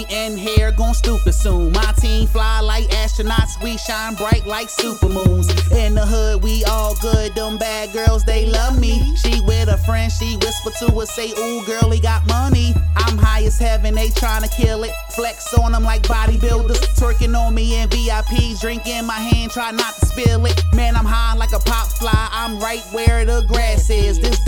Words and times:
we 0.00 0.14
in 0.14 0.36
here, 0.36 0.72
gon' 0.72 0.94
stupid 0.94 1.34
soon. 1.34 1.72
My 1.72 1.92
team 1.98 2.26
fly 2.26 2.60
like 2.60 2.84
astronauts, 2.88 3.62
we 3.62 3.76
shine 3.78 4.14
bright 4.14 4.46
like 4.46 4.68
super 4.68 5.08
moons. 5.08 5.48
In 5.72 5.94
the 5.94 6.06
hood, 6.06 6.42
we 6.42 6.64
all 6.64 6.94
good. 7.00 7.34
Them 7.34 7.58
bad 7.58 7.92
girls, 7.92 8.24
they 8.24 8.46
love 8.46 8.78
me. 8.78 9.16
She 9.16 9.40
with 9.42 9.68
a 9.68 9.78
friend, 9.78 10.10
she 10.10 10.36
whisper 10.36 10.70
to 10.80 10.94
us, 10.96 11.14
say, 11.14 11.30
Ooh, 11.30 11.64
girl, 11.66 11.90
he 11.90 12.00
got 12.00 12.26
money. 12.26 12.74
I'm 12.96 13.18
high 13.18 13.42
as 13.42 13.58
heaven, 13.58 13.94
they 13.94 14.08
tryna 14.08 14.54
kill 14.54 14.84
it. 14.84 14.92
Flex 15.10 15.52
on 15.54 15.72
them 15.72 15.82
like 15.82 16.02
bodybuilders, 16.02 16.80
twerking 16.98 17.36
on 17.38 17.54
me 17.54 17.80
in 17.80 17.88
VIPs, 17.88 18.60
drink 18.60 18.86
in 18.86 19.06
my 19.06 19.14
hand, 19.14 19.50
try 19.50 19.70
not 19.70 19.94
to 19.96 20.06
spill 20.06 20.46
it. 20.46 20.62
Man, 20.74 20.96
I'm 20.96 21.04
high 21.04 21.34
like 21.36 21.52
a 21.52 21.58
pop 21.58 21.88
fly, 21.88 22.28
I'm 22.32 22.58
right 22.60 22.82
where 22.92 23.24
the 23.24 23.42
grass 23.48 23.90
is. 23.90 24.20
This 24.20 24.39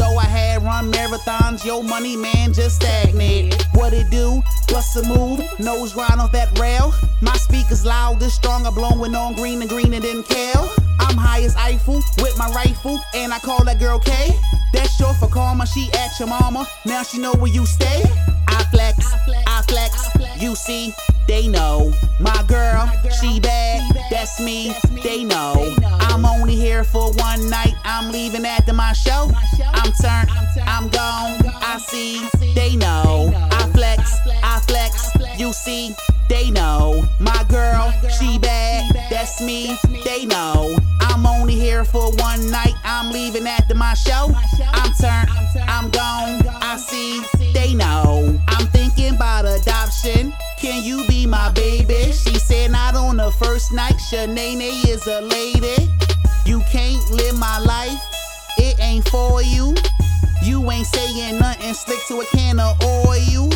marathons, 0.91 1.65
yo 1.65 1.83
money 1.83 2.17
man 2.17 2.53
just 2.53 2.77
stagnant. 2.77 3.67
What 3.75 3.93
it 3.93 4.11
do? 4.11 4.43
Bust 4.69 4.97
a 4.97 5.03
move, 5.07 5.41
nose 5.59 5.93
grind 5.93 6.21
off 6.21 6.33
that 6.33 6.59
rail. 6.59 6.95
My 7.21 7.37
speakers 7.37 7.85
loud, 7.85 8.19
this 8.21 8.35
strong, 8.35 8.67
I'm 8.67 8.75
blowing 8.75 9.15
on 9.15 9.35
green 9.35 9.61
and 9.61 9.69
green 9.69 9.93
and 9.93 10.03
then 10.03 10.23
kale. 10.23 10.69
I'm 11.01 11.17
high 11.17 11.43
as 11.43 11.55
Eiffel 11.57 12.01
with 12.19 12.37
my 12.39 12.49
rifle, 12.51 12.99
and 13.15 13.33
I 13.33 13.39
call 13.39 13.65
that 13.65 13.79
girl 13.79 13.99
K. 13.99 14.31
That's 14.73 14.95
short 14.97 15.17
for 15.17 15.29
karma, 15.29 15.67
she 15.67 15.91
at 15.93 16.19
your 16.19 16.29
mama. 16.29 16.67
Now 16.87 17.03
she 17.03 17.19
know 17.19 17.35
where 17.35 17.53
you 17.53 17.67
stay. 17.67 18.03
I 18.49 18.65
flex, 18.71 19.13
I 19.47 19.63
flex, 19.69 20.09
you 20.41 20.55
see, 20.55 20.95
they 21.29 21.49
know. 21.49 21.93
My 22.21 22.43
girl, 22.49 22.91
she 23.21 23.41
bad, 23.41 23.83
that's 24.11 24.41
me, 24.41 24.75
they 25.03 25.25
know. 25.25 25.75
I'm 25.79 25.82
I'm 27.93 28.11
leaving 28.11 28.47
after 28.47 28.73
my 28.73 28.95
show. 28.95 29.31
I'm 29.75 29.93
turned, 29.93 30.31
I'm 30.67 30.89
gone, 30.89 31.39
I 31.61 31.77
see, 31.79 32.27
they 32.55 32.75
know. 32.75 33.31
I 33.53 33.69
flex, 33.75 34.17
I 34.43 34.61
flex, 34.67 35.11
you 35.39 35.53
see, 35.53 35.95
they 36.31 36.51
know. 36.51 37.05
My 37.21 37.45
girl, 37.51 37.93
she 38.19 38.39
bad, 38.39 38.95
that's 39.11 39.43
me, 39.43 39.77
they 40.07 40.25
know. 40.25 40.75
I'm 41.03 41.27
only 41.27 41.55
here 41.55 41.85
for 41.85 42.11
one 42.13 42.51
night, 42.51 42.75
I'm 42.83 43.13
leaving 43.13 43.47
after 43.47 43.75
my 43.75 43.93
show. 43.93 44.33
I'm 44.73 44.93
turned, 44.95 45.29
I'm 45.69 45.91
gone, 45.91 46.49
I 46.63 46.79
see, 46.79 47.23
they 47.53 47.75
know. 47.75 48.41
I'm 48.49 48.67
thinking 48.69 49.17
about 49.17 49.45
adoption. 49.45 50.33
Can 50.59 50.83
you 50.83 51.07
be 51.09 51.27
my 51.27 51.51
baby? 51.53 52.11
She 52.13 52.39
said 52.39 52.71
not 52.71 52.95
on 52.95 53.19
the 53.19 53.31
first 53.33 53.71
night. 53.71 53.97
Shanae 54.11 54.89
is 54.89 55.07
a 55.07 55.21
lady. 55.21 55.91
You 56.47 56.61
can't 56.71 57.11
live 57.11 57.39
my 57.39 57.59
life. 57.59 57.72
Ain't 58.93 59.09
for 59.09 59.41
you. 59.41 59.75
You 60.43 60.71
ain't 60.71 60.87
saying 60.87 61.39
nothing 61.39 61.73
slick 61.73 61.99
to 62.09 62.21
a 62.21 62.27
can 62.27 62.61
of 62.61 62.79
oil. 62.85 63.49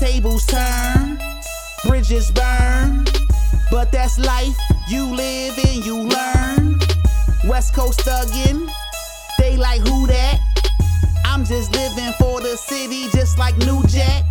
Tables 0.00 0.46
turn, 0.46 1.20
bridges 1.84 2.30
burn. 2.30 3.04
But 3.70 3.92
that's 3.92 4.18
life. 4.18 4.56
You 4.88 5.14
live 5.14 5.58
and 5.58 5.84
you 5.84 5.98
learn. 5.98 6.80
West 7.44 7.74
Coast 7.74 8.00
thuggin'. 8.00 8.66
They 9.38 9.58
like 9.58 9.82
who 9.82 10.06
that? 10.06 10.40
I'm 11.26 11.44
just 11.44 11.70
living 11.72 12.14
for 12.18 12.40
the 12.40 12.56
city, 12.56 13.10
just 13.12 13.38
like 13.38 13.54
New 13.58 13.82
Jack. 13.88 14.24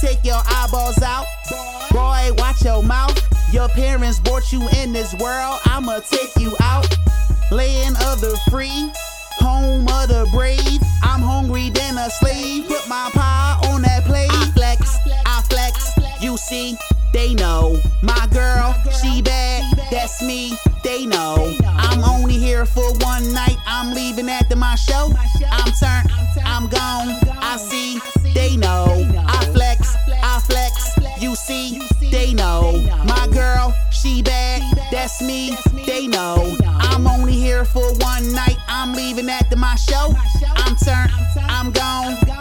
Take 0.00 0.24
your 0.24 0.40
eyeballs 0.46 1.02
out, 1.02 1.26
boy. 1.90 2.30
Watch 2.38 2.62
your 2.62 2.84
mouth. 2.84 3.20
Your 3.52 3.68
parents 3.70 4.20
brought 4.20 4.52
you 4.52 4.68
in 4.76 4.92
this 4.92 5.12
world. 5.14 5.58
I'ma 5.64 5.98
take 5.98 6.36
you 6.36 6.54
out. 6.60 6.86
Land 7.50 7.96
of 8.06 8.20
the 8.20 8.38
free, 8.50 8.90
home 9.38 9.86
of 9.88 10.08
the 10.08 10.28
brave. 10.32 10.80
I'm 11.02 11.20
hungry 11.20 11.70
than 11.70 11.98
a 11.98 12.10
slave. 12.10 12.66
Put 12.68 12.88
my 12.88 13.10
pie 13.12 13.58
on 13.68 13.82
that 13.82 14.04
plate. 14.04 14.30
I 14.32 14.50
flex, 14.52 14.96
I 15.26 15.42
flex. 15.48 15.92
You 16.20 16.36
see, 16.36 16.76
they 17.12 17.34
know. 17.34 17.80
My 18.02 18.26
girl, 18.32 18.74
she 19.02 19.22
bad. 19.22 19.62
That's 19.90 20.22
me. 20.22 20.56
They 20.82 21.06
know. 21.06 21.56
I'm 21.64 22.04
only 22.04 22.34
here 22.34 22.66
for 22.66 22.92
one 22.98 23.32
night. 23.32 23.56
I'm 23.66 23.94
leaving 23.94 24.28
after 24.28 24.56
my 24.56 24.74
show. 24.74 25.12
I'm 25.50 25.72
turned, 25.80 26.10
I'm 26.44 26.68
gone. 26.68 27.16
I 27.40 27.56
see, 27.56 28.00
they 28.34 28.56
know. 28.56 28.86
I 29.26 29.44
flex, 29.46 29.94
I 30.22 30.40
flex. 30.40 30.98
You 31.20 31.34
see, 31.34 31.80
they 32.10 32.34
know. 32.34 32.82
My 33.06 33.28
girl, 33.32 33.74
she 33.90 34.22
bad. 34.22 34.62
That's 34.90 35.22
me. 35.22 35.56
They 35.86 36.06
know. 36.06 36.56
Leaving 38.94 39.28
after 39.28 39.56
my 39.56 39.74
show. 39.74 40.14
I'm 40.56 40.76
turned, 40.76 41.10
I'm 41.48 41.72
gone. 41.72 42.33